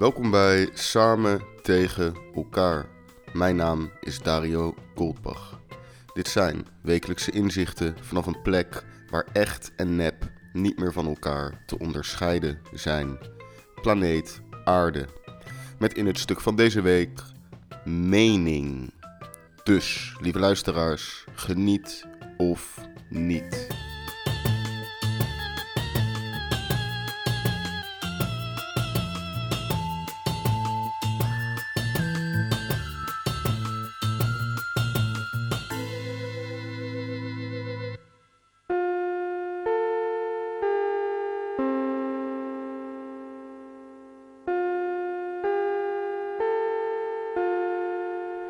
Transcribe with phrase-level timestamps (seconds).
[0.00, 2.86] Welkom bij Samen tegen elkaar.
[3.32, 5.60] Mijn naam is Dario Goldbach.
[6.14, 11.62] Dit zijn wekelijkse inzichten vanaf een plek waar echt en nep niet meer van elkaar
[11.66, 13.18] te onderscheiden zijn.
[13.82, 15.06] Planeet Aarde.
[15.78, 17.22] Met in het stuk van deze week
[17.84, 18.92] mening.
[19.62, 23.66] Dus, lieve luisteraars, geniet of niet.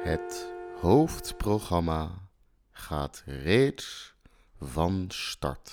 [0.00, 2.10] Het hoofdprogramma
[2.70, 4.14] gaat reeds
[4.60, 5.72] van start.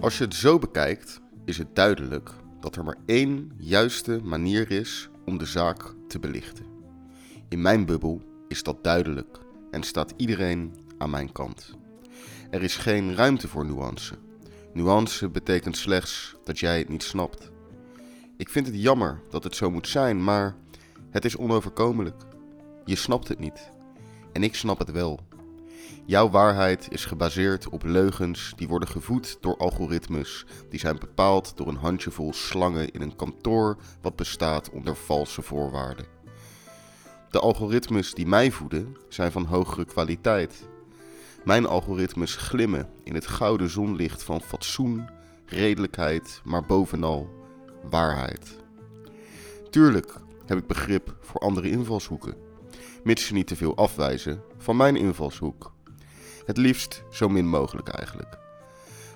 [0.00, 5.08] Als je het zo bekijkt, is het duidelijk dat er maar één juiste manier is
[5.24, 6.66] om de zaak te belichten.
[7.48, 9.38] In mijn bubbel is dat duidelijk
[9.70, 11.76] en staat iedereen aan mijn kant.
[12.50, 14.14] Er is geen ruimte voor nuance.
[14.74, 17.50] Nuance betekent slechts dat jij het niet snapt.
[18.36, 20.56] Ik vind het jammer dat het zo moet zijn, maar
[21.10, 22.22] het is onoverkomelijk.
[22.84, 23.70] Je snapt het niet.
[24.32, 25.20] En ik snap het wel.
[26.06, 31.68] Jouw waarheid is gebaseerd op leugens die worden gevoed door algoritmes die zijn bepaald door
[31.68, 36.06] een handjevol slangen in een kantoor wat bestaat onder valse voorwaarden.
[37.30, 40.68] De algoritmes die mij voeden zijn van hogere kwaliteit.
[41.44, 45.08] Mijn algoritmes glimmen in het gouden zonlicht van fatsoen,
[45.46, 47.28] redelijkheid, maar bovenal
[47.90, 48.56] waarheid.
[49.70, 50.14] Tuurlijk
[50.46, 52.34] heb ik begrip voor andere invalshoeken,
[53.02, 55.72] mits ze niet te veel afwijzen van mijn invalshoek.
[56.46, 58.38] Het liefst zo min mogelijk eigenlijk.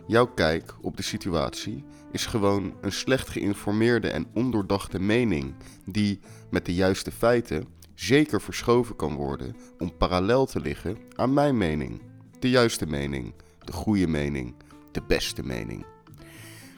[0.07, 6.67] Jouw kijk op de situatie is gewoon een slecht geïnformeerde en ondoordachte mening die met
[6.67, 12.01] de juiste feiten zeker verschoven kan worden om parallel te liggen aan mijn mening.
[12.39, 13.35] De juiste mening,
[13.65, 14.55] de goede mening,
[14.93, 15.85] de beste mening.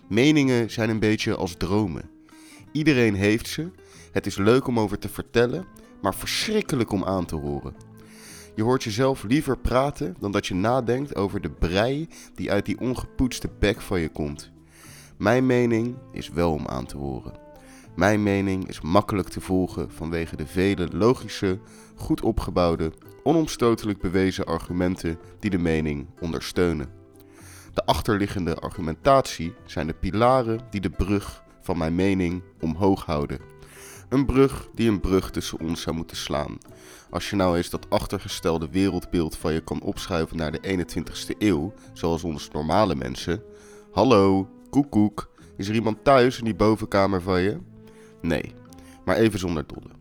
[0.09, 2.11] Meningen zijn een beetje als dromen.
[2.73, 3.71] Iedereen heeft ze.
[4.13, 5.67] Het is leuk om over te vertellen,
[6.03, 7.75] maar verschrikkelijk om aan te horen.
[8.55, 12.81] Je hoort jezelf liever praten dan dat je nadenkt over de brei die uit die
[12.81, 14.51] ongepoetste bek van je komt.
[15.17, 17.33] Mijn mening is wel om aan te horen.
[17.97, 21.59] Mijn mening is makkelijk te volgen vanwege de vele logische,
[21.95, 22.93] goed opgebouwde,
[23.23, 26.89] onomstotelijk bewezen argumenten die de mening ondersteunen.
[27.75, 33.39] De achterliggende argumentatie zijn de pilaren die de brug van mijn mening omhoog houden.
[34.09, 36.59] Een brug die een brug tussen ons zou moeten slaan.
[37.11, 41.73] Als je nou eens dat achtergestelde wereldbeeld van je kan opschuiven naar de 21ste eeuw,
[41.93, 43.43] zoals ons normale mensen.
[43.93, 47.59] Hallo, koekoek, is er iemand thuis in die bovenkamer van je?
[48.21, 48.55] Nee,
[49.05, 50.00] maar even zonder dolle.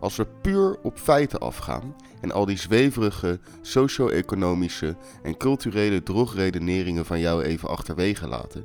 [0.00, 7.20] Als we puur op feiten afgaan en al die zweverige socio-economische en culturele drogredeneringen van
[7.20, 8.64] jou even achterwege laten,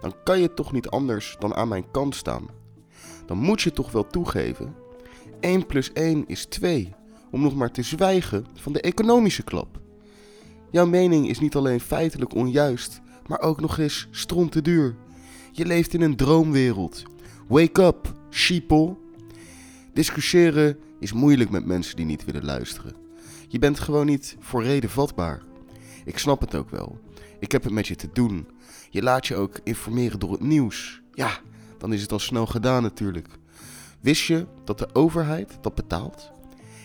[0.00, 2.48] dan kan je toch niet anders dan aan mijn kant staan.
[3.26, 4.74] Dan moet je toch wel toegeven.
[5.40, 6.94] 1 plus 1 is 2,
[7.30, 9.80] om nog maar te zwijgen van de economische klap.
[10.70, 14.96] Jouw mening is niet alleen feitelijk onjuist, maar ook nog eens stront te duur.
[15.52, 17.02] Je leeft in een droomwereld.
[17.48, 18.96] Wake up, sheeple.
[19.92, 22.94] Discussiëren is moeilijk met mensen die niet willen luisteren.
[23.48, 25.42] Je bent gewoon niet voor reden vatbaar.
[26.04, 26.98] Ik snap het ook wel.
[27.38, 28.48] Ik heb het met je te doen.
[28.90, 31.02] Je laat je ook informeren door het nieuws.
[31.12, 31.38] Ja,
[31.78, 33.28] dan is het al snel gedaan natuurlijk.
[34.00, 36.30] Wist je dat de overheid dat betaalt?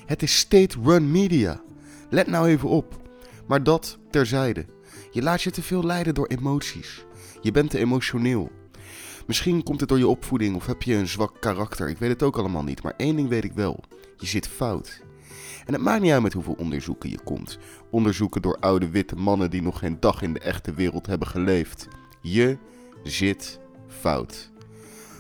[0.05, 1.61] Het is state-run media.
[2.09, 3.01] Let nou even op.
[3.47, 4.65] Maar dat terzijde.
[5.11, 7.05] Je laat je te veel leiden door emoties.
[7.41, 8.51] Je bent te emotioneel.
[9.25, 11.89] Misschien komt het door je opvoeding of heb je een zwak karakter.
[11.89, 12.83] Ik weet het ook allemaal niet.
[12.83, 13.83] Maar één ding weet ik wel.
[14.17, 15.01] Je zit fout.
[15.65, 17.57] En het maakt niet uit met hoeveel onderzoeken je komt.
[17.91, 21.87] Onderzoeken door oude witte mannen die nog geen dag in de echte wereld hebben geleefd.
[22.21, 22.57] Je
[23.03, 24.51] zit fout.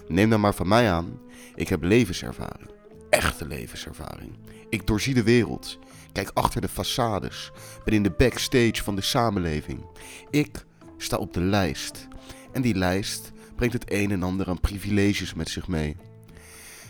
[0.07, 1.19] Neem dan maar van mij aan.
[1.55, 2.69] Ik heb levenservaring.
[3.09, 4.37] Echte levenservaring.
[4.69, 5.79] Ik doorzie de wereld.
[6.11, 7.51] Kijk achter de façades.
[7.83, 9.85] Ben in de backstage van de samenleving.
[10.29, 10.65] Ik
[10.97, 12.07] sta op de lijst.
[12.51, 15.95] En die lijst brengt het een en ander aan privileges met zich mee.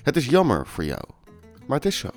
[0.03, 1.03] Het is jammer voor jou,
[1.67, 2.09] maar het is zo.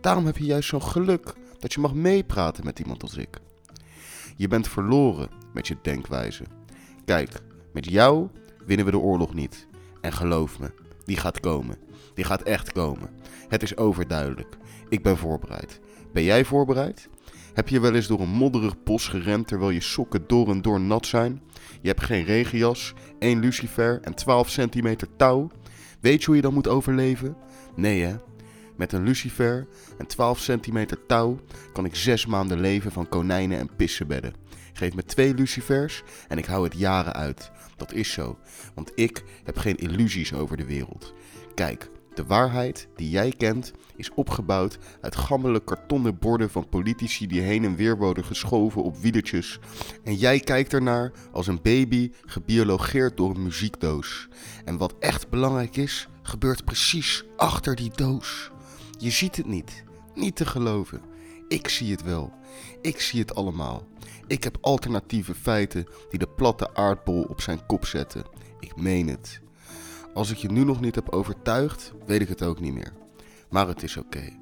[0.00, 3.38] Daarom heb je juist zo'n geluk dat je mag meepraten met iemand als ik.
[4.36, 6.44] Je bent verloren met je denkwijze.
[7.04, 7.30] Kijk,
[7.72, 8.28] met jou
[8.66, 9.66] winnen we de oorlog niet.
[10.00, 10.72] En geloof me,
[11.04, 11.78] die gaat komen.
[12.14, 13.10] Die gaat echt komen.
[13.48, 14.56] Het is overduidelijk.
[14.88, 15.80] Ik ben voorbereid.
[16.12, 17.08] Ben jij voorbereid?
[17.58, 20.80] Heb je wel eens door een modderig bos gerend terwijl je sokken door en door
[20.80, 21.42] nat zijn?
[21.80, 25.50] Je hebt geen regenjas, één lucifer en 12 centimeter touw?
[26.00, 27.36] Weet je hoe je dan moet overleven?
[27.76, 28.16] Nee hè?
[28.76, 29.66] Met een lucifer
[29.98, 31.40] en 12 centimeter touw
[31.72, 34.34] kan ik zes maanden leven van konijnen en pissenbedden.
[34.72, 37.50] Geef me twee lucifers en ik hou het jaren uit.
[37.76, 38.38] Dat is zo,
[38.74, 41.14] want ik heb geen illusies over de wereld.
[41.54, 47.40] Kijk, de waarheid die jij kent is opgebouwd uit gammele kartonnen borden van politici die
[47.40, 49.58] heen en weer worden geschoven op wiedertjes.
[50.04, 54.28] En jij kijkt ernaar als een baby gebiologeerd door een muziekdoos.
[54.64, 58.50] En wat echt belangrijk is, gebeurt precies achter die doos.
[58.98, 59.84] Je ziet het niet,
[60.14, 61.00] niet te geloven.
[61.48, 62.32] Ik zie het wel.
[62.80, 63.88] Ik zie het allemaal.
[64.26, 68.24] Ik heb alternatieve feiten die de platte aardbol op zijn kop zetten.
[68.60, 69.40] Ik meen het.
[70.18, 72.92] Als ik je nu nog niet heb overtuigd, weet ik het ook niet meer.
[73.50, 74.32] Maar het is oké.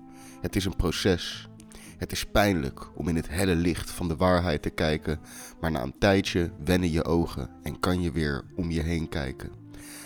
[0.41, 1.49] Het is een proces.
[1.97, 5.21] Het is pijnlijk om in het helle licht van de waarheid te kijken,
[5.61, 9.51] maar na een tijdje wennen je ogen en kan je weer om je heen kijken.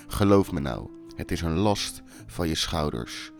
[0.06, 3.30] Geloof me nou, het is een last van je schouders.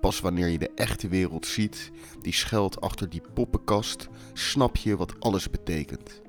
[0.00, 1.90] Pas wanneer je de echte wereld ziet,
[2.20, 6.20] die schuilt achter die poppenkast, snap je wat alles betekent.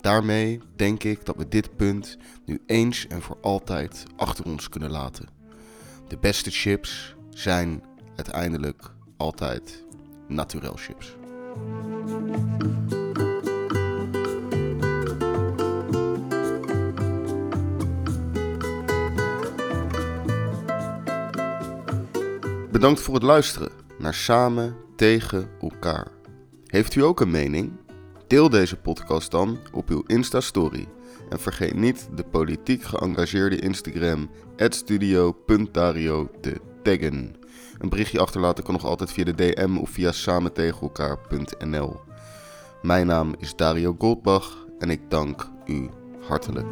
[0.00, 4.90] Daarmee denk ik dat we dit punt nu eens en voor altijd achter ons kunnen
[4.90, 5.28] laten.
[6.08, 7.82] De beste chips zijn
[8.16, 9.84] uiteindelijk altijd
[10.28, 11.16] naturel chips.
[22.70, 26.06] Bedankt voor het luisteren naar Samen tegen elkaar.
[26.66, 27.72] Heeft u ook een mening?
[28.28, 30.88] Deel deze podcast dan op uw Insta-story.
[31.30, 37.36] En vergeet niet de politiek geëngageerde Instagram studio.dario te taggen.
[37.78, 42.00] Een berichtje achterlaten kan nog altijd via de DM of via samentegenelkaar.nl.
[42.82, 45.88] Mijn naam is Dario Goldbach en ik dank u
[46.28, 46.66] hartelijk.